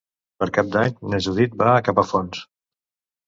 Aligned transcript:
Per 0.43 0.45
Cap 0.53 0.69
d'Any 0.75 0.95
na 1.11 1.19
Judit 1.27 1.53
va 1.61 1.69
a 1.73 1.85
Capafonts. 1.89 2.43